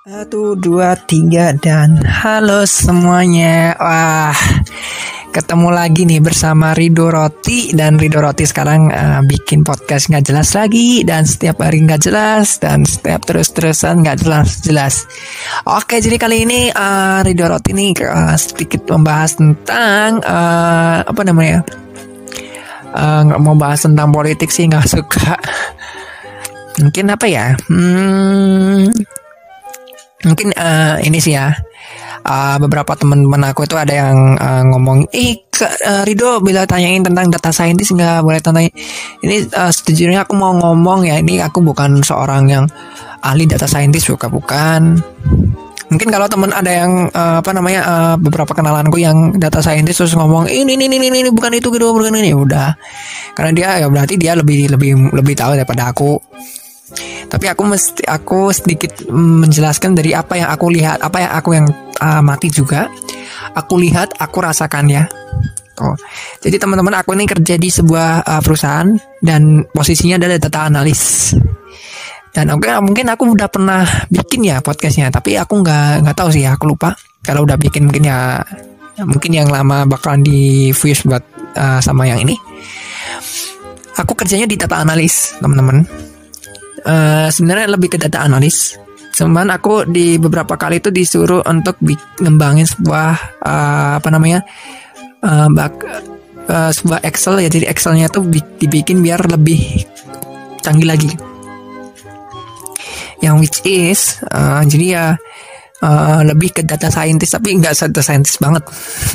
[0.00, 3.76] Satu, dua, tiga, dan halo semuanya.
[3.76, 4.32] Wah,
[5.28, 10.56] ketemu lagi nih bersama Rido Roti dan Rido Roti sekarang uh, bikin podcast nggak jelas
[10.56, 15.04] lagi dan setiap hari nggak jelas dan setiap terus-terusan nggak jelas-jelas.
[15.68, 21.60] Oke, jadi kali ini uh, Rido Roti nih uh, sedikit membahas tentang uh, apa namanya?
[22.96, 25.36] nggak uh, mau bahas tentang politik sih nggak suka.
[26.80, 27.52] Mungkin apa ya?
[27.68, 28.88] Hmm,
[30.24, 31.52] mungkin uh, ini sih ya.
[32.20, 37.32] Uh, beberapa teman-teman aku itu ada yang uh, ngomong ih uh, Rido bila tanyain tentang
[37.32, 38.68] data scientist nggak boleh tanya.
[39.24, 42.64] Ini uh, sejujurnya aku mau ngomong ya ini aku bukan seorang yang
[43.24, 44.82] ahli data scientist bukan bukan.
[45.90, 50.14] Mungkin kalau teman ada yang uh, apa namanya uh, beberapa kenalanku yang data scientist terus
[50.14, 52.36] ngomong ini ini ini ini, bukan itu gitu bukan ini.
[52.36, 52.76] Udah.
[53.34, 56.20] Karena dia ya berarti dia lebih lebih lebih tahu daripada aku
[57.30, 61.66] tapi aku mesti aku sedikit menjelaskan dari apa yang aku lihat apa yang aku yang
[62.02, 62.90] uh, mati juga.
[63.54, 65.06] Aku lihat aku rasakan ya.
[65.80, 65.96] Oh.
[66.42, 68.90] Jadi teman-teman aku ini kerja di sebuah uh, perusahaan
[69.22, 71.32] dan posisinya adalah data analis.
[72.30, 76.30] Dan oke okay, mungkin aku udah pernah bikin ya podcastnya tapi aku nggak nggak tahu
[76.34, 76.98] sih ya aku lupa.
[77.22, 78.42] Kalau udah bikin mungkin ya
[79.06, 81.22] mungkin yang lama bakalan di fuse buat
[81.54, 82.34] uh, sama yang ini.
[84.02, 86.09] Aku kerjanya di data analis teman-teman
[86.84, 88.76] uh, sebenarnya lebih ke data analis.
[89.10, 91.76] Cuman aku di beberapa kali itu disuruh untuk
[92.22, 94.40] ngembangin sebuah uh, apa namanya
[95.20, 95.74] uh, bak,
[96.48, 97.50] uh, sebuah Excel ya.
[97.50, 99.84] Jadi Excelnya tuh dibikin biar lebih
[100.62, 101.10] canggih lagi.
[103.20, 104.00] Yang which is
[104.32, 105.06] uh, jadi ya
[105.84, 108.64] uh, lebih ke data scientist tapi nggak data scientist banget.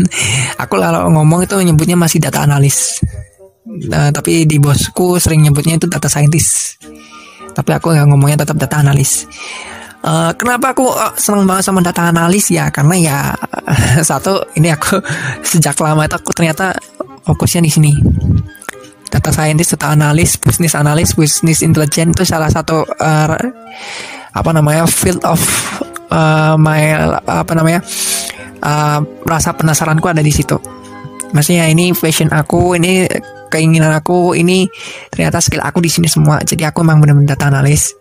[0.61, 3.01] Aku kalau ngomong itu nyebutnya masih data analis.
[3.65, 6.77] Uh, tapi di bosku sering nyebutnya itu data scientist
[7.55, 9.23] tapi aku nggak ngomongnya tetap data analis.
[10.05, 12.51] Uh, kenapa aku uh, seneng banget sama data analis?
[12.51, 13.17] Ya karena ya
[14.09, 14.99] satu ini aku
[15.49, 16.75] sejak lama itu aku ternyata
[17.23, 17.91] fokusnya di sini.
[19.09, 23.39] Data scientist, data analis, business analis, business intelligence itu salah satu uh,
[24.35, 25.39] apa namanya field of
[26.11, 26.91] uh, my
[27.23, 27.79] apa namanya
[28.59, 30.59] uh, rasa penasaranku ada di situ.
[31.31, 33.07] Maksudnya ini fashion aku, ini
[33.51, 34.67] keinginan aku ini
[35.09, 36.41] ternyata skill aku di sini semua.
[36.41, 37.93] Jadi aku emang benar-benar data analis.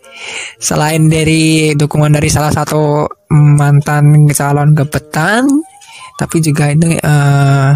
[0.62, 5.46] Selain dari dukungan dari salah satu mantan calon gebetan
[6.14, 7.74] tapi juga ini uh,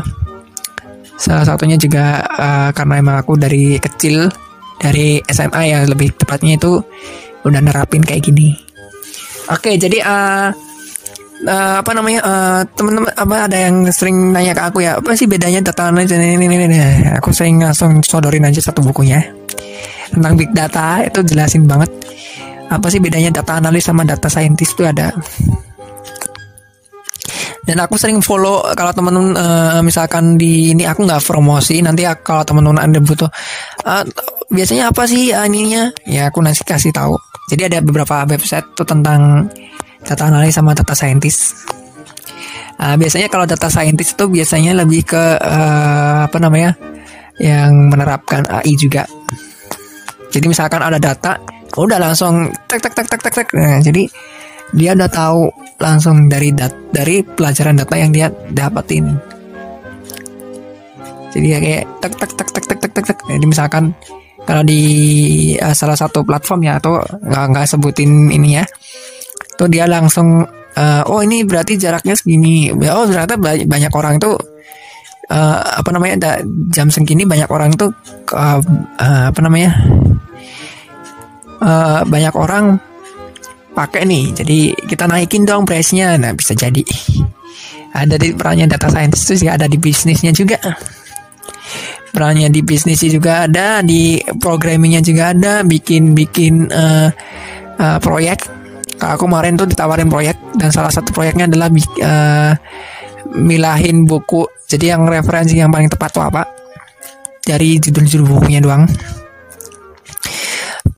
[1.18, 4.30] salah satunya juga uh, karena emang aku dari kecil
[4.78, 6.78] dari SMA ya lebih tepatnya itu
[7.42, 8.54] udah nerapin kayak gini.
[9.50, 10.54] Oke jadi uh,
[11.46, 15.30] uh, apa namanya uh, teman-teman apa ada yang sering nanya ke aku ya apa sih
[15.30, 16.10] bedanya data analis?
[16.10, 16.78] Dan ini, ini, ini,
[17.14, 19.22] aku sering langsung sodorin aja satu bukunya.
[20.08, 21.92] Tentang big data itu jelasin banget.
[22.68, 25.12] Apa sih bedanya data analis sama data scientist itu ada.
[27.68, 32.40] Dan aku sering follow kalau teman-teman uh, misalkan di ini aku nggak promosi nanti kalau
[32.40, 33.28] teman-teman ada butuh
[33.84, 34.04] uh,
[34.48, 35.92] biasanya apa sih uh, ininya?
[36.08, 37.20] Ya aku nanti kasih tahu.
[37.52, 39.52] Jadi ada beberapa website tuh tentang
[40.08, 41.68] data analis sama data scientist.
[42.80, 46.72] Uh, biasanya kalau data scientist itu biasanya lebih ke uh, apa namanya
[47.36, 49.04] yang menerapkan AI juga.
[50.32, 51.36] Jadi misalkan ada data,
[51.76, 53.48] udah langsung tek tek tek tek tek tek.
[53.52, 54.08] Nah, jadi
[54.72, 55.48] dia udah tahu
[55.80, 59.16] langsung dari dat dari pelajaran data yang dia dapatin.
[61.34, 63.18] Jadi ya kayak tek tek tek tek tek tek tek tek.
[63.26, 63.84] Jadi misalkan
[64.48, 64.80] kalau di
[65.60, 68.64] uh, salah satu platform ya atau nggak nggak sebutin ini ya
[69.58, 70.46] tuh dia langsung
[70.78, 72.70] uh, oh ini berarti jaraknya segini.
[72.70, 74.30] Oh ternyata banyak orang itu
[75.34, 76.30] uh, apa namanya da,
[76.70, 77.90] jam segini banyak orang tuh
[78.30, 78.62] uh,
[79.02, 79.74] uh, apa namanya
[81.58, 82.78] uh, banyak orang
[83.74, 84.30] pakai nih.
[84.34, 86.14] Jadi kita naikin dong price-nya.
[86.14, 86.86] Nah bisa jadi.
[87.88, 90.60] Ada di perannya data scientist itu sih ada di bisnisnya juga.
[92.08, 97.08] Perannya di bisnisnya juga ada di programmingnya juga ada bikin bikin uh,
[97.78, 98.57] uh, proyek
[98.98, 102.52] aku kemarin tuh ditawarin proyek dan salah satu proyeknya adalah uh,
[103.38, 104.46] milahin buku.
[104.68, 106.42] Jadi yang referensi yang paling tepat tuh apa?
[107.40, 108.84] Dari judul-judul bukunya doang.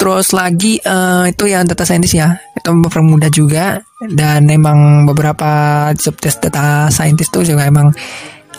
[0.00, 6.16] Terus lagi uh, itu yang data scientist ya, itu mempermudah juga dan memang beberapa job
[6.16, 7.92] desk data scientist tuh juga emang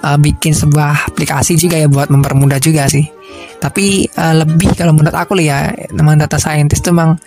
[0.05, 3.09] uh, bikin sebuah aplikasi juga ya buat mempermudah juga sih.
[3.57, 7.17] Tapi uh, lebih kalau menurut aku ya, memang data scientist tuh memang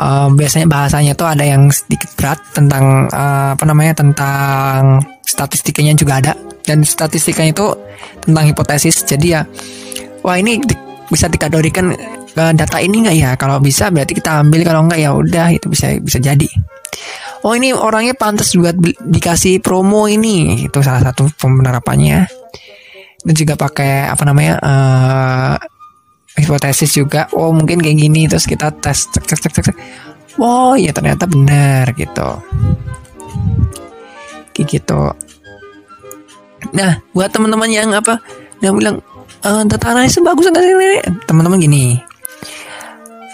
[0.00, 6.18] uh, biasanya bahasanya tuh ada yang sedikit berat tentang uh, apa namanya tentang statistikanya juga
[6.24, 6.32] ada.
[6.64, 7.66] Dan statistikanya itu
[8.24, 9.04] tentang hipotesis.
[9.04, 9.44] Jadi ya
[10.24, 10.74] wah ini di,
[11.12, 11.92] bisa dikategorikan
[12.40, 13.30] uh, data ini nggak ya?
[13.36, 16.48] Kalau bisa berarti kita ambil kalau nggak ya udah itu bisa bisa jadi.
[17.40, 20.68] Oh ini orangnya pantas juga dikasih promo ini.
[20.68, 22.28] Itu salah satu penerapannya.
[23.20, 25.56] Dan juga pakai apa namanya uh,
[26.38, 29.76] hipotesis juga oh mungkin kayak gini terus kita tes cek cek cek cek
[30.38, 32.28] oh ya ternyata benar gitu.
[34.54, 35.02] Kayak gitu.
[36.76, 38.20] Nah buat teman-teman yang apa
[38.62, 39.02] yang bilang
[39.42, 41.84] uh, data analisis bagus nggak sih teman-teman gini.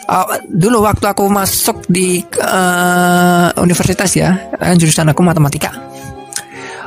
[0.07, 4.39] Uh, dulu waktu aku masuk di uh, universitas ya
[4.79, 5.75] jurusan aku matematika.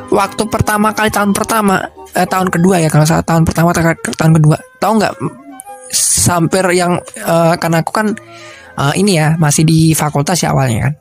[0.10, 1.86] Waktu pertama kali tahun pertama
[2.18, 4.58] eh, tahun kedua ya kalau saat tahun pertama tahun kedua.
[4.82, 5.14] Tahu nggak
[5.94, 8.08] sampai yang uh, karena aku kan
[8.80, 10.94] uh, ini ya masih di fakultas ya awalnya kan.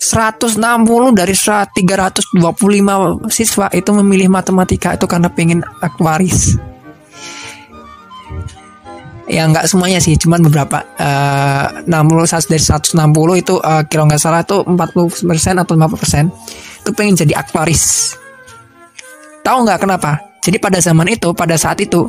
[0.00, 0.56] 160
[1.12, 6.56] dari 325 siswa itu memilih matematika itu karena pengen aktuaris.
[9.30, 12.96] Ya nggak semuanya sih cuman beberapa uh, 60 dari 160
[13.38, 16.24] itu uh, kira nggak salah tuh 40 persen atau 50 persen
[16.80, 18.16] itu pengen jadi aktuaris.
[19.44, 20.18] Tahu nggak kenapa?
[20.40, 22.08] Jadi pada zaman itu pada saat itu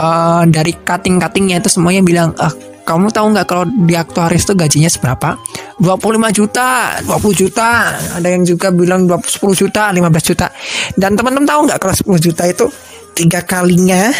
[0.00, 2.50] uh, dari cutting cuttingnya itu semuanya bilang ah
[2.80, 5.38] kamu tahu nggak kalau di aktuaris itu gajinya seberapa?
[5.78, 5.86] 25
[6.34, 7.94] juta 20 juta.
[8.18, 10.50] Ada yang juga bilang 20, 10 juta 15 juta.
[10.98, 12.66] Dan teman-teman tahu nggak kalau 10 juta itu
[13.14, 14.10] tiga kalinya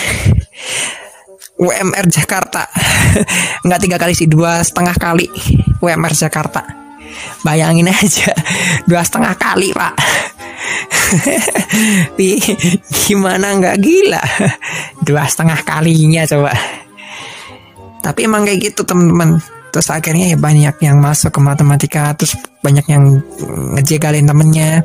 [1.65, 2.65] UMR Jakarta?
[3.69, 5.29] Nggak tiga kali sih dua setengah kali
[5.85, 6.90] UMR Jakarta
[7.43, 8.33] bayangin aja
[8.85, 9.95] dua setengah kali pak.
[13.07, 14.23] Gimana nggak gila?
[15.03, 16.53] Dua setengah kalinya coba.
[18.01, 19.43] Tapi emang kayak gitu teman-teman.
[19.71, 23.23] Terus akhirnya ya banyak yang masuk ke matematika terus banyak yang
[23.79, 24.83] ngejegalin temennya.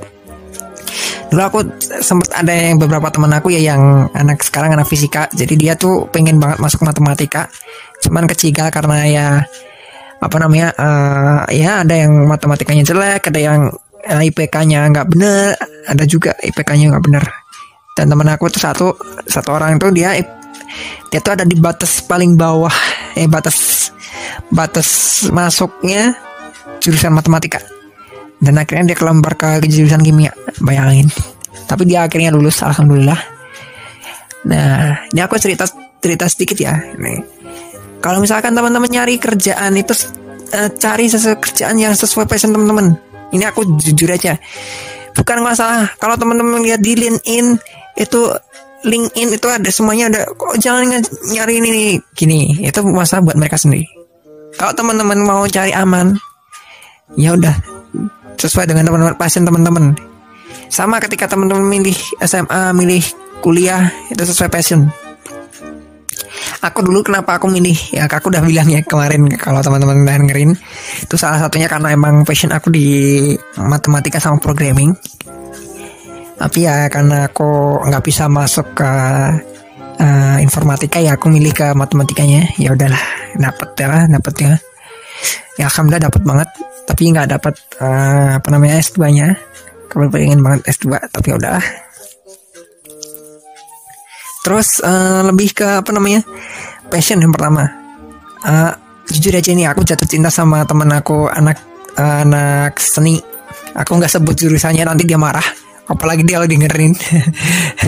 [1.25, 1.60] Dulu aku
[2.06, 5.25] sempat ada yang beberapa teman aku ya yang anak sekarang anak fisika.
[5.33, 7.50] Jadi dia tuh pengen banget masuk matematika
[8.06, 9.28] cuman kecigal karena ya
[10.25, 15.54] apa namanya uh, ya ada yang matematikanya jelek ada yang uh, eh, IPK-nya nggak bener
[15.86, 17.25] ada juga IPK-nya nggak bener.
[17.95, 18.88] Dan teman aku tuh satu
[19.24, 20.19] satu orang tuh dia
[21.07, 22.74] dia tuh ada di batas paling bawah
[23.16, 23.88] eh batas
[24.51, 24.89] batas
[25.31, 26.18] masuknya
[26.83, 27.62] jurusan matematika.
[28.42, 31.07] Dan akhirnya dia kelembar ke jurusan kimia bayangin.
[31.66, 33.21] Tapi dia akhirnya lulus alhamdulillah.
[34.51, 35.63] Nah ini aku cerita
[36.04, 37.18] cerita sedikit ya nih
[38.06, 39.98] kalau misalkan teman-teman nyari kerjaan itu
[40.54, 42.94] uh, cari sesuatu kerjaan yang sesuai passion teman-teman.
[43.34, 44.38] Ini aku jujur aja.
[45.18, 45.90] Bukan masalah.
[45.98, 47.57] Kalau teman-teman lihat di LinkedIn
[47.98, 48.30] itu
[48.86, 51.02] LinkedIn itu ada semuanya ada kok jangan
[51.34, 52.40] nyari ini nih gini.
[52.62, 53.90] Itu masalah buat mereka sendiri.
[54.54, 56.13] Kalau teman-teman mau cari aman
[57.18, 57.57] ya udah
[58.38, 59.98] sesuai dengan teman-teman passion teman-teman.
[60.69, 63.02] Sama ketika teman-teman milih SMA milih
[63.42, 64.94] kuliah itu sesuai passion
[66.62, 70.52] aku dulu kenapa aku milih ya aku udah bilang ya kemarin kalau teman-teman dengerin
[71.04, 72.88] itu salah satunya karena emang passion aku di
[73.60, 74.96] matematika sama programming.
[76.36, 78.92] Tapi ya karena aku nggak bisa masuk ke
[80.00, 82.52] uh, informatika ya aku milih ke matematikanya.
[82.60, 83.04] Ya udahlah
[83.40, 84.54] dapet ya dapet ya.
[85.56, 86.50] Ya alhamdulillah dapat banget
[86.86, 89.28] tapi nggak dapat uh, eh, apa namanya S2 nya
[89.90, 91.57] kamu pengen banget S2 tapi ya udah
[94.45, 96.21] terus uh, lebih ke apa namanya
[96.94, 97.65] passion yang pertama.
[98.45, 98.77] Uh,
[99.09, 101.57] jujur aja nih aku jatuh cinta sama temen aku anak
[101.97, 103.18] uh, anak seni.
[103.73, 105.44] Aku nggak sebut jurusannya nanti dia marah.
[105.85, 106.97] Apalagi dia lo dengerin.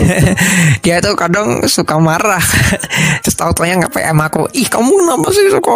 [0.86, 2.38] Dia tuh kadang suka marah.
[3.26, 5.74] Terus tau taunya nggak PM aku ih kamu kenapa sih suka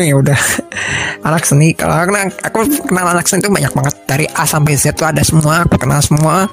[0.00, 0.40] ya udah.
[1.28, 2.58] Anak seni kalau aku, aku
[2.88, 3.94] kenal anak seni itu banyak banget.
[4.08, 6.48] Dari A sampai Z tuh ada semua aku kenal semua.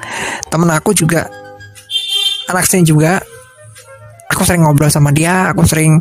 [0.52, 1.32] Temen aku juga
[2.52, 3.24] anak seni juga
[4.28, 5.98] aku sering ngobrol sama dia aku sering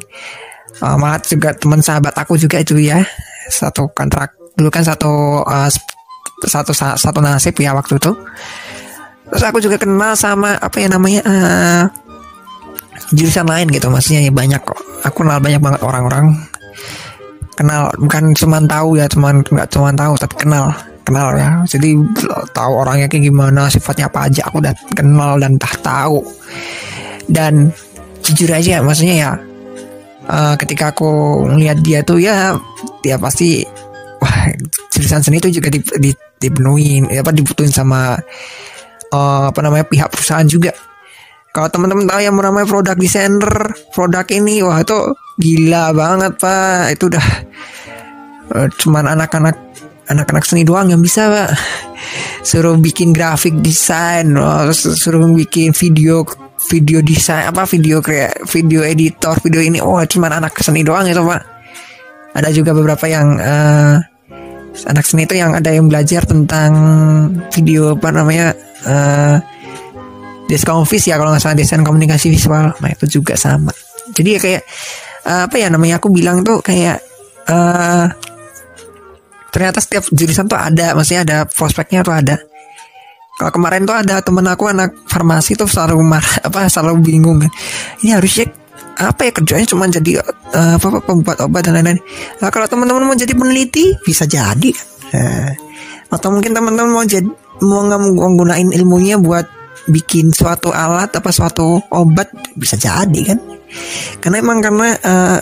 [0.82, 3.02] uh, malah juga teman sahabat aku juga itu ya.
[3.46, 5.70] Satu kontrak dulu kan satu uh,
[6.44, 8.12] satu satu nasib ya waktu itu.
[9.26, 11.82] Terus aku juga kenal sama apa ya namanya uh,
[13.14, 14.78] jurusan lain gitu maksudnya ya banyak kok.
[15.06, 16.34] Aku kenal banyak banget orang-orang.
[17.56, 20.74] Kenal bukan cuma tahu ya cuma nggak cuma tahu tapi kenal
[21.06, 21.62] kenal ya.
[21.64, 21.94] Jadi
[22.52, 26.20] tahu orangnya kayak gimana sifatnya apa aja aku udah kenal dan tak tahu.
[27.26, 27.74] Dan
[28.26, 29.30] jujur aja maksudnya ya
[30.26, 32.58] uh, ketika aku melihat dia tuh ya
[33.00, 33.62] dia pasti
[34.18, 34.50] wah
[34.92, 38.18] jurusan seni itu juga di, di, dipenuhin apa dibutuhin sama
[39.12, 40.72] uh, apa namanya pihak perusahaan juga.
[41.54, 44.96] Kalau teman-teman tahu yang namanya produk designer produk ini wah itu
[45.40, 46.96] gila banget pak.
[46.96, 47.26] Itu udah
[48.52, 49.56] uh, cuman anak-anak
[50.06, 51.50] anak-anak seni doang yang bisa pak.
[52.46, 54.36] Suruh bikin grafik desain
[54.76, 56.22] suruh bikin video
[56.66, 61.22] video desain apa video kayak video editor video ini oh cuman anak seni doang itu
[61.22, 61.42] pak.
[62.36, 63.96] Ada juga beberapa yang uh,
[64.84, 66.72] anak seni itu yang ada yang belajar tentang
[67.48, 68.52] video apa namanya
[68.84, 69.36] uh,
[70.46, 70.58] ya
[71.18, 72.76] kalau nggak salah desain komunikasi visual.
[72.76, 73.72] Nah itu juga sama.
[74.12, 74.62] Jadi ya kayak
[75.26, 77.02] uh, apa ya namanya aku bilang tuh kayak
[77.50, 78.06] uh,
[79.50, 82.36] ternyata setiap jurusan tuh ada maksudnya ada prospeknya tuh ada
[83.36, 87.52] kalau kemarin tuh ada temen aku anak farmasi tuh selalu marah apa selalu bingung kan.
[88.00, 88.48] Ini harusnya
[88.96, 89.66] apa ya kerjanya?
[89.68, 90.24] Cuma jadi
[90.56, 92.00] uh, apa, pembuat obat dan lain-lain.
[92.40, 94.72] Nah, kalau teman-teman mau jadi peneliti bisa jadi
[95.12, 95.52] uh,
[96.08, 97.28] atau mungkin teman-teman mau jadi
[97.60, 99.44] mau menggunakan ilmunya buat
[99.92, 103.38] bikin suatu alat apa suatu obat bisa jadi kan.
[104.24, 105.38] Karena emang karena uh,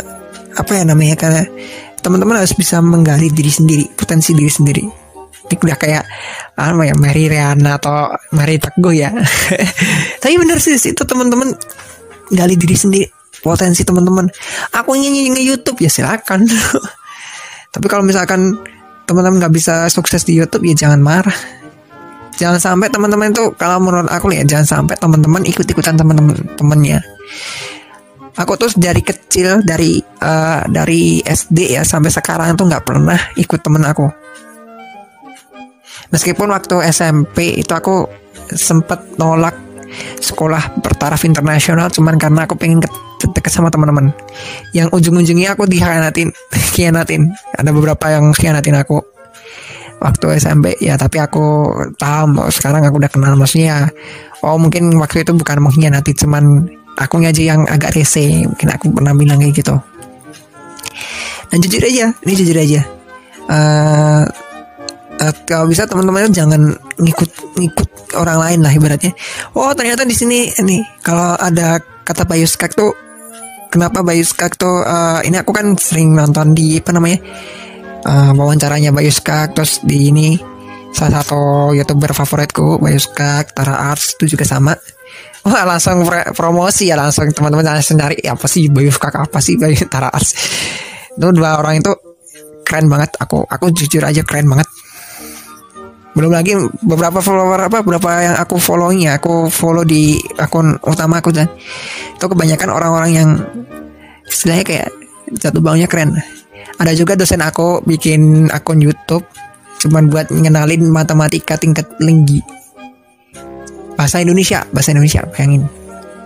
[0.58, 1.46] apa ya namanya karena
[2.02, 5.03] teman-teman harus bisa menggali diri sendiri potensi diri sendiri
[5.44, 6.04] ini udah kayak
[6.56, 9.12] apa ya Mary Riana atau Mary Teguh ya.
[10.22, 11.52] Tapi bener sih itu teman-teman
[12.32, 13.06] gali diri sendiri
[13.44, 14.24] potensi teman-teman
[14.72, 16.48] aku ingin nge YouTube ya silakan.
[17.74, 18.56] Tapi kalau misalkan
[19.04, 21.36] teman-teman nggak bisa sukses di YouTube ya jangan marah.
[22.34, 26.98] Jangan sampai teman-teman itu kalau menurut aku ya jangan sampai teman-teman ikut-ikutan teman-teman temennya.
[28.34, 33.62] Aku tuh dari kecil dari uh, dari SD ya sampai sekarang tuh nggak pernah ikut
[33.62, 34.23] temen aku
[36.14, 38.06] meskipun waktu SMP itu aku
[38.54, 39.58] sempet nolak
[40.22, 42.78] sekolah bertaraf internasional cuman karena aku pengen
[43.32, 44.12] dekat sama teman-teman.
[44.76, 46.30] Yang ujung-ujungnya aku dikhianatin
[46.74, 49.00] khianatin ada beberapa yang khianatin aku.
[50.02, 53.32] Waktu SMP ya tapi aku tahu sekarang aku udah kenal.
[53.38, 53.88] Maksudnya
[54.44, 56.68] oh mungkin waktu itu bukan mengkhianati cuman
[57.00, 58.44] aku aja yang agak rese.
[58.44, 59.76] Mungkin aku pernah bilang kayak gitu.
[61.48, 62.82] Dan jujur aja ini jujur aja.
[63.44, 64.24] Uh,
[65.24, 67.88] uh, kalau bisa teman-teman jangan ngikut ngikut
[68.20, 69.12] orang lain lah ibaratnya.
[69.56, 72.92] Oh ternyata di sini ini kalau ada kata Bayu Skak tuh
[73.72, 77.18] kenapa Bayu Skak tuh uh, ini aku kan sering nonton di apa namanya
[78.04, 80.36] uh, wawancaranya Bayu Skak terus di ini
[80.94, 84.76] salah satu youtuber favoritku Bayu Skak Tara Arts itu juga sama.
[85.44, 89.76] Wah langsung promosi ya langsung teman-teman langsung cari apa sih Bayu Skak apa sih Bayu
[89.88, 90.30] Tara Arts?
[91.16, 91.92] Itu dua orang itu
[92.64, 94.64] keren banget aku aku jujur aja keren banget
[96.14, 96.54] belum lagi
[96.86, 101.50] beberapa follower apa beberapa yang aku follownya aku follow di akun utama aku dan
[102.14, 103.30] itu kebanyakan orang-orang yang
[104.30, 104.88] istilahnya kayak
[105.34, 106.14] jatuh bangunnya keren.
[106.78, 109.26] Ada juga dosen aku bikin akun YouTube
[109.82, 112.38] cuman buat ngenalin matematika tingkat tinggi.
[113.98, 115.66] Bahasa Indonesia bahasa Indonesia bayangin.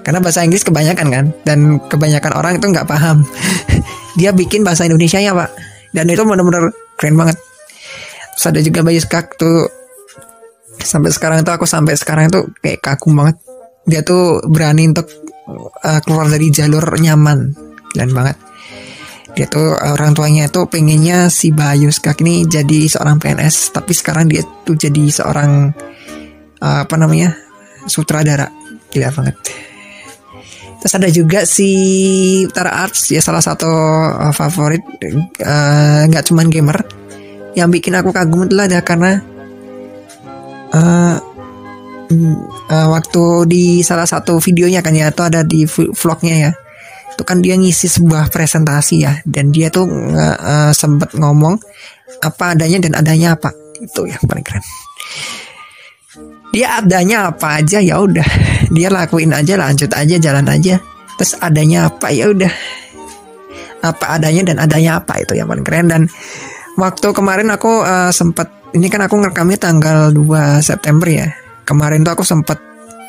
[0.04, 3.25] Karena bahasa Inggris kebanyakan kan dan kebanyakan orang itu nggak paham.
[4.21, 5.52] Dia bikin bahasa Indonesia ya pak.
[5.97, 7.37] Dan itu benar-benar keren banget.
[8.37, 9.78] Terus ada juga Bayu Skak tuh
[10.83, 13.37] sampai sekarang tuh aku sampai sekarang tuh kayak kaku banget.
[13.89, 15.09] Dia tuh berani untuk
[15.85, 17.55] uh, keluar dari jalur nyaman.
[17.95, 18.37] Keren banget.
[19.37, 24.27] Dia tuh orang tuanya tuh pengennya si Bayu Skak ini jadi seorang PNS, tapi sekarang
[24.27, 25.73] dia tuh jadi seorang
[26.59, 27.37] uh, apa namanya?
[27.89, 28.53] sutradara.
[28.93, 29.37] Gila banget.
[30.79, 31.71] Terus ada juga si
[32.55, 33.67] Tara Arts ya salah satu
[34.15, 34.83] uh, favorit
[36.07, 36.79] nggak uh, cuman gamer
[37.59, 39.19] yang bikin aku kagum adalah ada karena
[40.73, 41.17] uh,
[42.69, 46.53] uh, waktu di salah satu videonya kan ya atau ada di vlognya ya.
[47.15, 51.59] Itu kan dia ngisi sebuah presentasi ya dan dia tuh uh, uh, sempet ngomong
[52.23, 53.51] apa adanya dan adanya apa.
[53.79, 54.65] Itu yang paling keren.
[56.49, 58.27] Dia adanya apa aja ya udah.
[58.75, 60.81] Dia lakuin aja lanjut aja jalan aja.
[61.21, 62.53] Terus adanya apa ya udah.
[63.85, 65.87] Apa adanya dan adanya apa itu yang paling keren.
[65.87, 66.03] Dan
[66.81, 71.29] waktu kemarin aku uh, sempat ini kan aku ngerekamnya tanggal 2 September ya.
[71.65, 72.59] Kemarin tuh aku sempat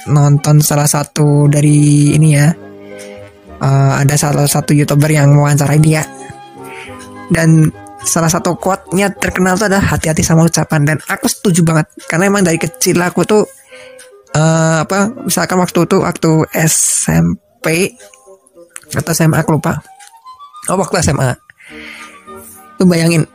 [0.08, 2.48] nonton salah satu dari ini ya.
[3.60, 6.08] Uh, ada salah satu youtuber yang mewawancarai dia
[7.28, 7.70] dan
[8.04, 12.48] salah satu quote-nya terkenal tuh adalah hati-hati sama ucapan dan aku setuju banget karena emang
[12.48, 13.44] dari kecil aku tuh
[14.34, 18.00] uh, apa misalkan waktu itu waktu SMP
[18.96, 19.84] atau SMA aku lupa
[20.72, 21.36] oh waktu SMA
[22.80, 23.28] tuh bayangin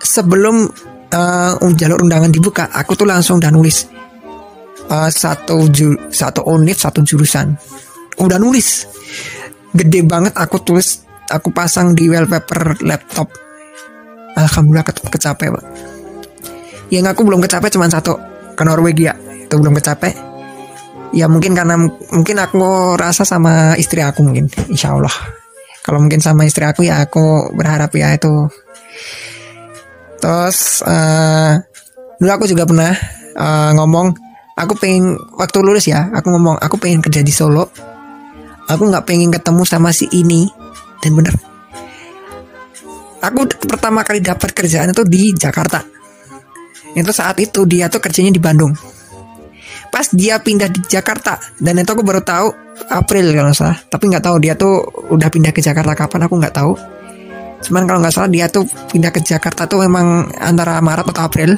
[0.00, 0.70] sebelum
[1.14, 3.86] uh, jalur undangan dibuka, aku tuh langsung udah nulis
[4.90, 7.54] uh, satu ju satu unit satu jurusan.
[8.20, 8.86] Udah nulis,
[9.74, 13.30] gede banget aku tulis, aku pasang di wallpaper laptop.
[14.34, 15.64] Alhamdulillah ke kecapek, pak.
[16.90, 18.18] Yang aku belum kecapek cuma satu
[18.54, 20.14] ke Norwegia, itu belum kecapek.
[21.14, 21.78] Ya mungkin karena
[22.10, 25.14] mungkin aku rasa sama istri aku mungkin, insya Allah.
[25.82, 28.50] Kalau mungkin sama istri aku ya aku berharap ya itu
[30.24, 31.60] Terus uh,
[32.16, 32.96] dulu aku juga pernah
[33.36, 34.16] uh, ngomong,
[34.56, 37.68] aku pengen waktu lulus ya, aku ngomong aku pengen kerja di Solo.
[38.64, 40.48] Aku nggak pengen ketemu sama si ini.
[41.04, 41.36] Dan bener.
[43.20, 45.84] aku pertama kali dapat kerjaan itu di Jakarta.
[46.96, 48.72] Itu saat itu dia tuh kerjanya di Bandung.
[49.92, 52.48] Pas dia pindah di Jakarta dan itu aku baru tahu
[52.88, 53.76] April kalau salah.
[53.76, 56.72] Tapi nggak tahu dia tuh udah pindah ke Jakarta kapan aku nggak tahu
[57.64, 61.50] cuman kalau nggak salah dia tuh pindah ke Jakarta tuh memang antara Maret atau April.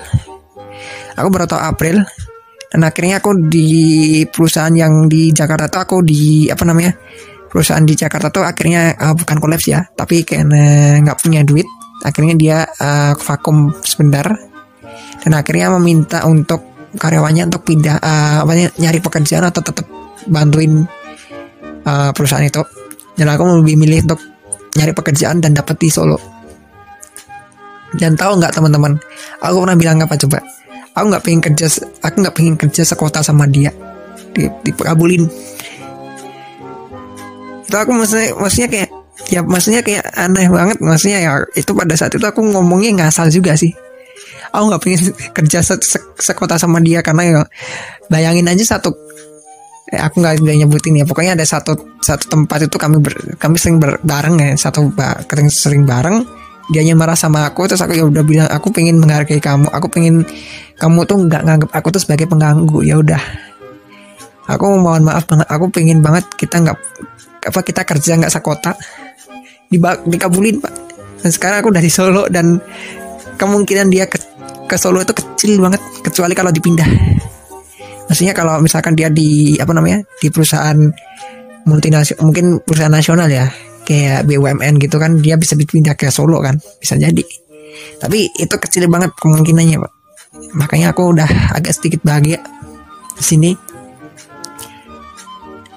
[1.19, 2.07] Aku baru tahu April.
[2.67, 3.71] Dan akhirnya aku di
[4.27, 6.93] perusahaan yang di Jakarta tuh aku di apa namanya
[7.47, 11.67] perusahaan di Jakarta tuh akhirnya uh, bukan kolaps ya tapi karena nggak punya duit.
[12.05, 14.29] Akhirnya dia uh, vakum sebentar.
[15.25, 16.63] Dan akhirnya meminta untuk
[16.95, 19.87] karyawannya untuk pindah uh, apa nyari pekerjaan atau tetap
[20.29, 20.85] bantuin
[21.83, 22.63] uh, perusahaan itu.
[23.17, 24.21] Dan aku lebih milih untuk
[24.77, 26.21] nyari pekerjaan dan dapat di Solo.
[27.97, 29.01] Dan tahu nggak teman-teman
[29.41, 30.39] aku pernah bilang apa coba?
[30.97, 31.67] Aku nggak pengen kerja
[32.05, 33.69] aku nggak pengen kerja sekota sama dia
[34.33, 35.29] di, dikabulin
[37.67, 38.91] itu aku maksudnya maksudnya kayak
[39.27, 40.79] ya maksudnya kayak aneh banget.
[40.79, 43.75] Maksudnya ya itu pada saat itu aku ngomongnya ngasal juga sih.
[44.55, 45.01] Aku nggak pengen
[45.37, 47.41] kerja se se sekota sama dia karena ya
[48.07, 48.95] bayangin aja satu
[49.91, 51.05] eh, aku nggak nyebutin ya.
[51.07, 54.51] Pokoknya ada satu satu tempat itu kami ber, kami sering ber, bareng ya.
[54.59, 54.91] Satu
[55.31, 56.27] sering sering bareng.
[56.67, 59.71] Dianya marah sama aku terus aku ya udah bilang aku pengen menghargai kamu.
[59.71, 60.27] Aku pengen
[60.83, 62.83] kamu tuh nggak nganggap aku tuh sebagai pengganggu.
[62.83, 63.23] Ya udah.
[64.51, 65.47] Aku mohon maaf banget.
[65.47, 66.79] Aku pengen banget kita nggak
[67.47, 68.75] apa kita kerja nggak sekota.
[69.71, 70.75] Di dikabulin pak.
[71.23, 72.59] Dan sekarang aku dari Solo dan
[73.39, 74.19] kemungkinan dia ke,
[74.67, 76.87] ke Solo itu kecil banget kecuali kalau dipindah
[78.07, 80.79] maksudnya kalau misalkan dia di apa namanya di perusahaan
[81.67, 83.51] multinasional mungkin perusahaan nasional ya
[83.87, 87.23] kayak BUMN gitu kan dia bisa dipindah ke Solo kan bisa jadi.
[88.03, 89.93] Tapi itu kecil banget kemungkinannya pak.
[90.59, 92.43] Makanya aku udah agak sedikit bahagia
[93.17, 93.51] di sini.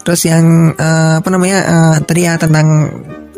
[0.02, 2.90] Terus yang uh, apa namanya uh, tadi ya tentang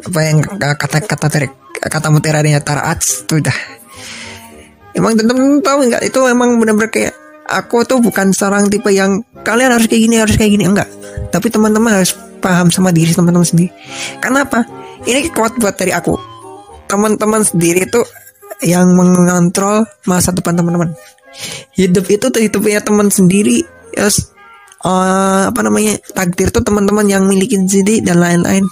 [0.01, 1.47] apa yang kata kata dari
[1.81, 3.57] kata mutiara dari Tarats itu udah.
[4.91, 6.03] Emang temen-temen tahu nggak?
[6.07, 7.13] Itu emang benar-benar kayak
[7.51, 10.63] aku tuh bukan seorang tipe yang kalian harus kayak gini harus kayak gini.
[10.65, 10.87] Enggak.
[11.29, 13.69] Tapi teman-teman harus paham sama diri teman-teman sendiri.
[14.23, 14.63] Kenapa?
[15.03, 16.15] Ini kuat buat dari aku.
[16.87, 18.01] Teman-teman sendiri itu
[18.63, 20.95] yang mengontrol masa depan teman-teman.
[21.75, 23.63] Hidup itu tuh hidupnya teman sendiri.
[23.91, 24.31] Yes
[24.87, 25.99] uh, apa namanya?
[26.15, 28.63] Takdir tuh teman-teman yang milikin sendiri dan lain-lain.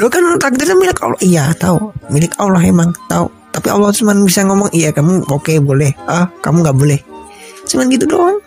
[0.00, 1.20] Lo kan takdirnya milik Allah.
[1.20, 1.92] Iya tahu.
[2.10, 3.28] Milik Allah emang tahu.
[3.52, 5.92] Tapi Allah cuma bisa ngomong iya kamu oke okay, boleh.
[6.08, 7.11] Ah kamu nggak boleh
[7.72, 8.38] cuman gitu doang.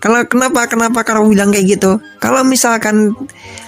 [0.00, 2.00] Kalau kenapa kenapa kalau bilang kayak gitu?
[2.20, 3.12] Kalau misalkan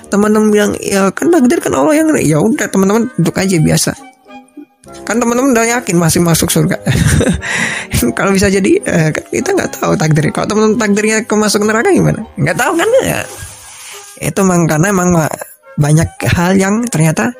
[0.08, 3.92] teman-teman bilang ya kan takdir kan Allah yang ya udah teman-teman untuk aja biasa.
[5.04, 6.80] Kan teman-teman udah yakin masih masuk surga.
[8.18, 10.32] Kalau bisa jadi eh, kan kita nggak tahu takdir.
[10.32, 12.24] Kalau teman-teman takdirnya ke masuk neraka gimana?
[12.40, 12.88] Nggak tahu kan?
[13.04, 13.20] Ya.
[14.24, 15.10] Itu memang karena emang
[15.76, 17.32] banyak hal yang ternyata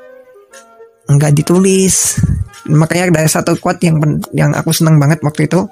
[1.09, 2.21] nggak ditulis.
[2.69, 3.97] Makanya ada satu quote yang
[4.37, 5.65] yang aku senang banget waktu itu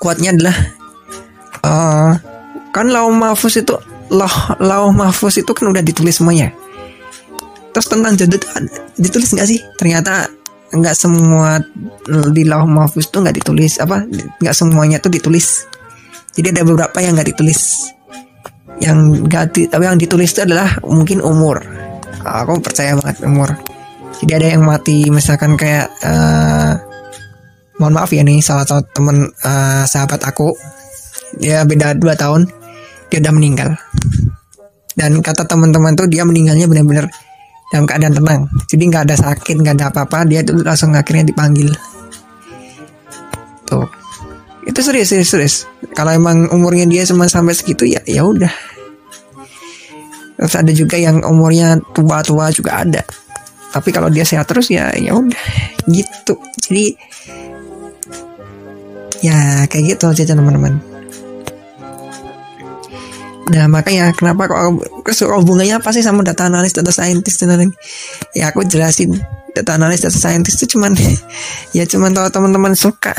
[0.00, 0.56] kuatnya adalah
[1.60, 2.12] uh,
[2.72, 3.76] kan lau mahfuz itu
[4.08, 4.26] lau
[4.58, 6.50] lau mahfuz itu kan udah ditulis semuanya.
[7.70, 8.48] Terus tentang jodoh itu
[8.98, 9.60] ditulis nggak sih?
[9.76, 10.26] Ternyata
[10.72, 11.60] nggak semua
[12.32, 14.02] di lauh mahfuz tuh nggak ditulis apa
[14.40, 15.68] nggak semuanya tuh ditulis.
[16.32, 17.92] Jadi ada beberapa yang nggak ditulis.
[18.80, 21.60] Yang nggak di, tapi yang ditulis itu adalah mungkin umur.
[22.24, 23.52] Aku percaya banget umur.
[24.24, 26.89] Jadi ada yang mati misalkan kayak uh,
[27.80, 30.52] mohon maaf ya nih salah satu temen uh, sahabat aku.
[31.40, 32.46] Dia beda dua tahun
[33.08, 33.70] dia udah meninggal.
[34.94, 37.08] Dan kata teman-teman tuh dia meninggalnya benar-benar
[37.72, 38.40] dalam keadaan tenang.
[38.68, 41.72] Jadi nggak ada sakit nggak ada apa-apa dia tuh langsung akhirnya dipanggil.
[43.64, 43.88] Tuh.
[44.68, 45.54] Itu serius serius serius.
[45.96, 48.52] Kalau emang umurnya dia cuma sampai segitu ya ya udah.
[50.36, 53.02] Terus ada juga yang umurnya tua-tua juga ada.
[53.70, 55.44] Tapi kalau dia sehat terus ya ya udah.
[55.86, 56.34] Gitu.
[56.60, 56.84] Jadi
[59.20, 60.80] ya kayak gitu aja teman-teman
[63.50, 64.62] Nah makanya kenapa kok
[65.42, 67.74] hubungannya apa sih sama data analis, data scientist dan lain
[68.30, 69.18] Ya aku jelasin
[69.50, 70.94] data analis, data scientist itu cuman
[71.76, 73.10] ya cuman kalau teman-teman suka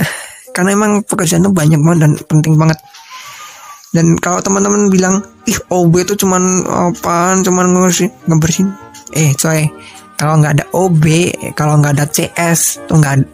[0.55, 2.79] karena emang pekerjaan itu banyak banget dan penting banget.
[3.91, 8.71] Dan kalau teman-teman bilang ih OB itu cuman apaan, cuman ngebersihin, ngebersihin.
[9.11, 9.67] Eh coy,
[10.15, 11.03] kalau nggak ada OB,
[11.59, 13.27] kalau nggak ada CS tuh nggak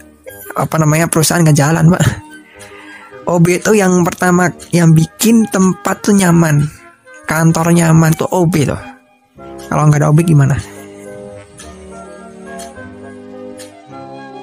[0.58, 2.27] apa namanya perusahaan nggak jalan, pak.
[3.28, 6.64] OB itu yang pertama yang bikin tempat tuh nyaman.
[7.28, 8.82] Kantor nyaman tuh OB tuh.
[9.68, 10.56] Kalau nggak ada OB gimana?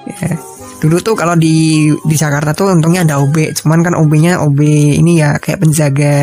[0.05, 0.37] Ya.
[0.85, 4.61] dulu tuh kalau di di Jakarta tuh untungnya ada OB cuman kan OB-nya OB
[5.01, 6.15] ini ya kayak penjaga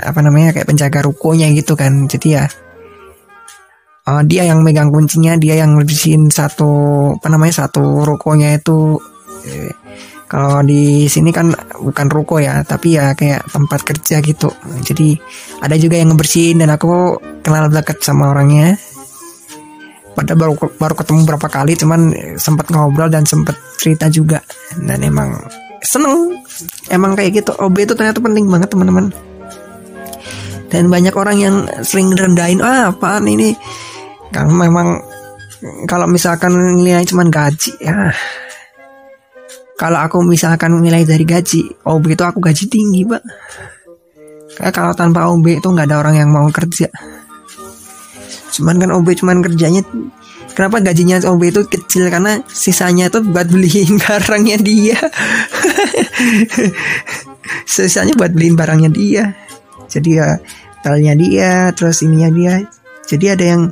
[0.00, 2.08] apa namanya kayak penjaga rukonya gitu kan.
[2.08, 2.48] Jadi ya
[4.08, 6.72] uh, dia yang megang kuncinya dia yang bersihin satu
[7.20, 8.96] apa namanya satu rukonya itu
[10.26, 14.50] kalau di sini kan bukan ruko ya tapi ya kayak tempat kerja gitu.
[14.82, 15.14] Jadi
[15.62, 18.74] ada juga yang ngebersihin dan aku kenal dekat sama orangnya.
[20.18, 22.00] Pada baru baru ketemu berapa kali cuman
[22.40, 24.42] sempat ngobrol dan sempat cerita juga.
[24.74, 25.38] Dan emang
[25.78, 26.42] seneng.
[26.90, 27.54] Emang kayak gitu.
[27.54, 29.14] OB itu ternyata penting banget teman-teman.
[30.66, 33.54] Dan banyak orang yang sering rendahin ah apaan ini?
[34.34, 34.98] Kan memang
[35.86, 36.50] kalau misalkan
[36.82, 38.10] nilai cuma gaji ya
[39.76, 43.22] kalau aku misalkan nilai dari gaji OB itu aku gaji tinggi pak.
[44.56, 46.88] Kayak kalau tanpa OB itu nggak ada orang yang mau kerja.
[48.56, 49.84] Cuman kan OB cuman kerjanya
[50.56, 52.08] kenapa gajinya OB itu kecil?
[52.08, 54.96] Karena sisanya itu buat beliin barangnya dia.
[57.68, 59.36] Sisanya buat beliin barangnya dia.
[59.92, 60.40] Jadi ya
[60.80, 62.64] talnya dia terus ininya dia.
[63.04, 63.62] Jadi ada yang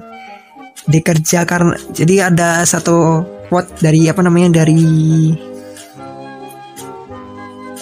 [0.85, 4.85] dikerja karena jadi ada satu quote dari apa namanya dari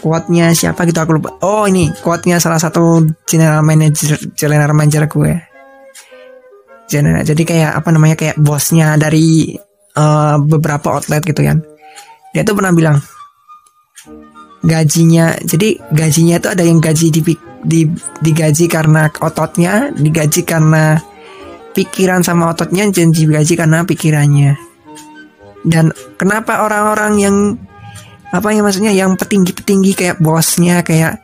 [0.03, 1.39] quote-nya siapa gitu aku lupa.
[1.47, 5.33] Oh ini quote-nya salah satu general manager general manager gue.
[6.91, 9.55] General jadi kayak apa namanya kayak bosnya dari
[9.95, 11.63] uh, beberapa outlet gitu kan.
[12.35, 12.99] Dia tuh pernah bilang
[14.63, 17.21] gajinya jadi gajinya itu ada yang gaji di,
[17.63, 17.81] di
[18.23, 20.99] digaji karena ototnya digaji karena
[21.73, 24.59] pikiran sama ototnya janji gaji karena pikirannya.
[25.63, 27.37] Dan kenapa orang-orang yang
[28.33, 28.93] apa ya maksudnya?
[28.97, 31.21] Yang petinggi-petinggi kayak bosnya kayak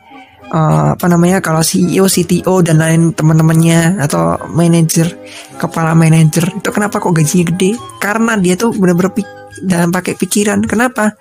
[0.53, 1.41] uh, apa namanya?
[1.41, 5.17] Kalau CEO, CTO dan lain teman-temannya atau manajer,
[5.57, 6.61] kepala manajer.
[6.61, 7.73] Itu kenapa kok gajinya gede?
[7.97, 9.17] Karena dia tuh benar-benar
[9.65, 10.61] dalam pakai pikiran.
[10.69, 11.17] Kenapa?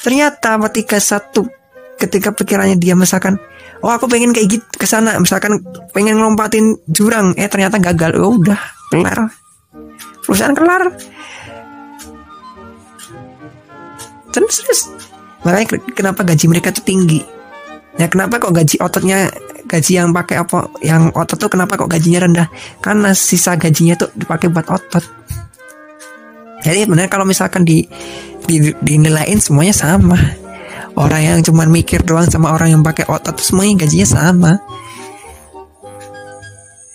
[0.00, 1.44] Ternyata ketika satu
[1.96, 3.40] ketika pikirannya dia misalkan
[3.80, 5.20] oh aku pengen kayak gitu ke sana.
[5.20, 5.60] Misalkan
[5.92, 8.16] pengen lompatin jurang eh ternyata gagal.
[8.16, 9.28] Oh udah kelar.
[10.24, 10.82] Perusahaan kelar.
[14.32, 14.80] Terus terus
[15.44, 17.20] makanya kenapa gaji mereka tuh tinggi?
[17.96, 19.32] Ya kenapa kok gaji ototnya
[19.66, 22.48] gaji yang pakai apa yang otot tuh kenapa kok gajinya rendah?
[22.78, 25.04] Karena sisa gajinya tuh dipakai buat otot.
[26.64, 27.86] Jadi benar kalau misalkan di,
[28.44, 30.18] di dinilaiin semuanya sama.
[30.96, 34.52] Orang yang cuma mikir doang sama orang yang pakai otot semuanya gajinya sama.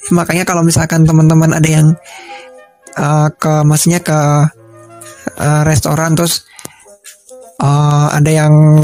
[0.10, 1.88] Makanya kalau misalkan teman-teman ada yang
[2.98, 4.20] uh, ke maksudnya ke
[5.38, 6.50] uh, restoran terus
[7.62, 8.82] uh, ada yang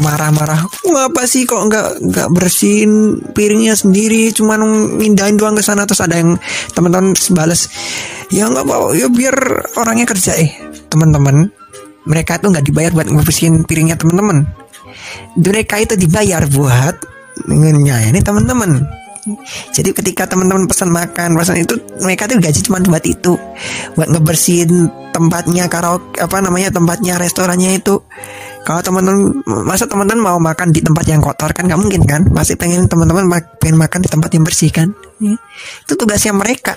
[0.00, 4.30] marah-marah ngapa sih kok nggak nggak bersihin piringnya sendiri?
[4.30, 4.62] Cuman
[4.96, 5.84] mindahin doang ke sana.
[5.84, 6.38] Terus ada yang
[6.72, 7.68] teman-teman balas
[8.30, 9.36] ya nggak mau ya biar
[9.76, 10.38] orangnya kerja.
[10.38, 10.50] Eh
[10.88, 11.50] teman-teman
[12.06, 14.46] mereka itu nggak dibayar buat ngebersihin piringnya teman-teman.
[15.36, 16.96] Mereka itu dibayar buat
[17.50, 19.00] ini teman-teman
[19.70, 23.34] jadi ketika teman-teman pesan makan pesan itu mereka tuh gaji cuma buat itu.
[23.98, 28.00] Buat ngebersihin tempatnya karaoke apa namanya tempatnya restorannya itu.
[28.60, 32.28] Kalau teman-teman masa teman-teman mau makan di tempat yang kotor kan nggak mungkin kan?
[32.28, 33.24] Masih pengen teman-teman
[33.56, 34.92] pengen makan di tempat yang bersih kan?
[35.20, 35.36] Ya.
[35.84, 36.76] itu tugasnya mereka.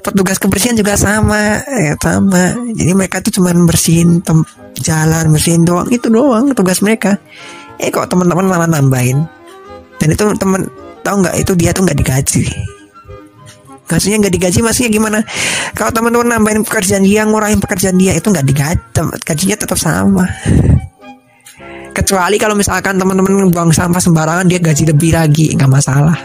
[0.00, 2.56] Petugas kebersihan juga sama ya, sama.
[2.72, 4.20] Jadi mereka tuh cuma bersihin
[4.80, 5.88] jalan bersihin doang.
[5.88, 7.16] Itu doang tugas mereka.
[7.80, 9.24] Eh kok teman-teman malah nambahin?
[9.96, 10.68] Dan itu teman
[11.02, 12.44] tahu nggak itu dia tuh nggak digaji.
[13.90, 15.18] Gajinya nggak digaji maksudnya gimana?
[15.76, 18.80] Kalau teman-teman nambahin pekerjaan dia ngurangin pekerjaan dia itu nggak digaji.
[19.26, 20.24] Gajinya tetap sama.
[21.92, 25.52] Kecuali kalau misalkan teman-teman buang sampah sembarangan dia gaji lebih lagi.
[25.52, 26.16] Nggak masalah.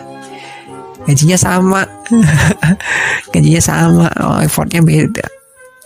[1.04, 1.84] Gajinya sama.
[3.36, 4.08] Gajinya sama.
[4.24, 5.28] Oh, effortnya beda.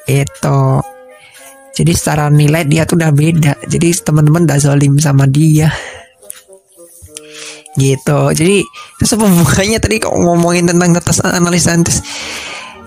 [0.06, 0.86] Itu.
[1.72, 3.58] Jadi secara nilai dia tuh udah beda.
[3.66, 5.74] Jadi teman-teman udah zolim sama dia
[7.80, 8.20] gitu.
[8.36, 8.66] Jadi
[9.00, 12.04] terus apa hubungannya tadi kok ngomongin tentang data analis scientist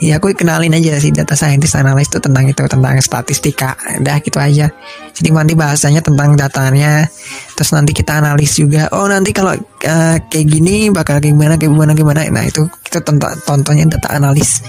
[0.03, 3.79] ya aku kenalin aja sih data scientist analis itu tentang itu tentang statistika.
[4.03, 4.68] Udah gitu aja.
[5.14, 7.09] Jadi nanti bahasanya tentang datanya.
[7.55, 8.90] Terus nanti kita analis juga.
[8.92, 12.27] Oh nanti kalau uh, kayak gini bakal gimana gimana gimana.
[12.29, 14.61] Nah itu kita tonton tontonnya data analis.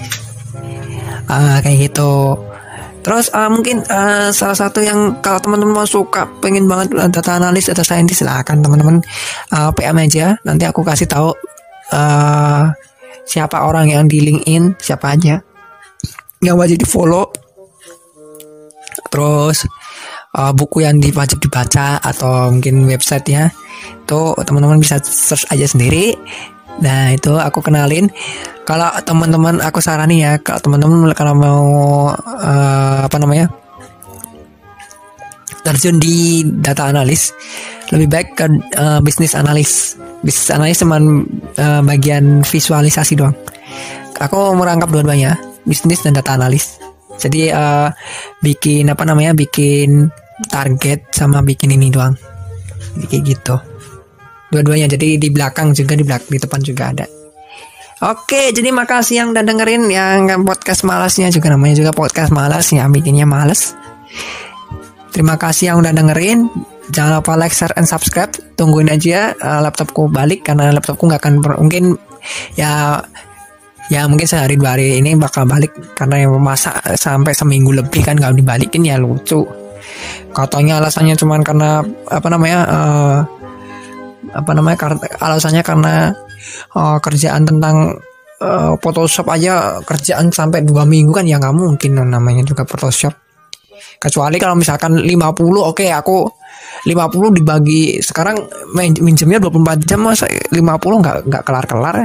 [1.26, 2.38] Uh, kayak gitu
[3.06, 7.86] Terus uh, mungkin uh, salah satu yang kalau teman-teman suka pengen banget data analis data
[7.86, 8.98] scientist silahkan teman-teman
[9.54, 10.34] uh, PM aja.
[10.42, 11.30] Nanti aku kasih tahu
[11.94, 12.66] uh,
[13.22, 15.38] siapa orang yang di LinkedIn siapa aja
[16.42, 17.30] yang wajib di follow.
[19.06, 19.70] Terus
[20.34, 23.46] uh, buku yang wajib dibaca atau mungkin website ya
[24.02, 26.18] itu teman-teman bisa search aja sendiri
[26.80, 28.12] Nah itu aku kenalin.
[28.66, 31.62] Kalau teman-teman aku sarani ya, kalau teman-teman kalau mau
[32.18, 33.46] uh, apa namanya
[35.62, 37.30] terjun di data analis,
[37.94, 39.94] lebih baik ke uh, bisnis analis.
[40.22, 43.34] Bisnis analis cuma uh, bagian visualisasi doang.
[44.18, 45.38] Aku merangkap dua-duanya.
[45.66, 46.78] bisnis dan data analis.
[47.18, 47.90] Jadi uh,
[48.38, 49.34] bikin apa namanya?
[49.34, 50.06] bikin
[50.46, 52.14] target sama bikin ini doang.
[53.10, 53.54] Kayak gitu.
[54.54, 54.86] Dua-duanya.
[54.86, 57.15] Jadi di belakang juga di belakang di depan juga ada.
[57.96, 62.84] Oke, jadi makasih yang udah dengerin yang podcast malasnya juga namanya juga podcast malas ya
[62.92, 63.72] bikinnya males.
[65.16, 66.44] Terima kasih yang udah dengerin.
[66.92, 68.36] Jangan lupa like, share, and subscribe.
[68.52, 71.96] Tungguin aja uh, laptopku balik karena laptopku nggak akan mungkin
[72.52, 73.00] ya
[73.88, 78.18] ya mungkin sehari dua hari ini bakal balik karena yang masa sampai seminggu lebih kan
[78.18, 79.46] kalau dibalikin ya lucu
[80.34, 81.80] katanya alasannya cuman karena
[82.10, 83.18] apa namanya uh,
[84.34, 86.10] apa namanya alasannya karena
[86.76, 87.96] uh, kerjaan tentang
[88.42, 91.24] uh, Photoshop aja kerjaan sampai dua minggu kan?
[91.24, 93.14] Ya nggak mungkin namanya juga Photoshop.
[93.96, 96.28] Kecuali kalau misalkan 50 oke okay, aku
[96.86, 98.36] 50 dibagi sekarang
[98.76, 101.96] minjemnya 24 jam masa 50 nggak nggak kelar-kelar?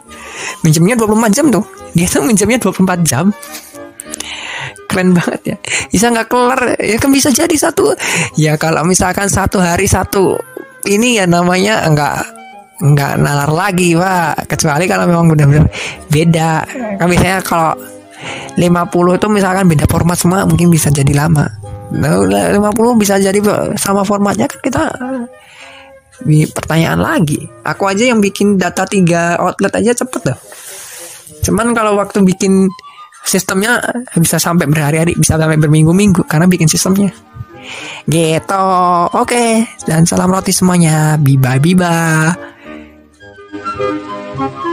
[0.64, 1.64] Minjemnya 24 jam tuh.
[1.96, 3.32] Dia tuh minjemnya 24 jam.
[4.86, 5.56] Keren banget ya.
[5.92, 6.60] Bisa nggak kelar?
[6.80, 7.92] Ya kan bisa jadi satu.
[8.36, 10.36] Ya kalau misalkan satu hari satu
[10.86, 12.35] ini ya namanya nggak
[12.76, 14.48] nggak nalar lagi pak.
[14.48, 15.66] Kecuali kalau memang benar-benar
[16.10, 16.52] beda.
[17.00, 17.72] Kan biasanya kalau
[18.56, 21.44] 50 itu misalkan beda format semua mungkin bisa jadi lama.
[21.86, 23.38] Nah, 50 bisa jadi
[23.78, 24.82] sama formatnya kan kita
[26.24, 27.44] di pertanyaan lagi.
[27.64, 30.38] Aku aja yang bikin data tiga outlet aja cepet dah.
[31.44, 32.66] Cuman kalau waktu bikin
[33.26, 33.82] sistemnya
[34.16, 37.12] bisa sampai berhari-hari bisa sampai berminggu-minggu karena bikin sistemnya.
[38.06, 38.62] Gitu.
[39.12, 39.26] Oke.
[39.26, 39.50] Okay.
[39.84, 41.18] dan salam roti semuanya.
[41.20, 42.32] Biba biba
[43.58, 44.65] Thank you.